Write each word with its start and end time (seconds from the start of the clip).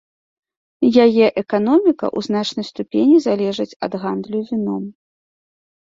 Яе 1.05 1.27
эканоміка 1.41 2.05
ў 2.17 2.19
значнай 2.27 2.65
ступені 2.71 3.15
залежыць 3.27 3.77
ад 3.89 3.93
гандлю 4.07 4.39
віном. 4.49 4.83